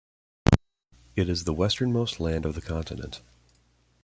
[1.15, 3.21] It is the westernmost land of the continent.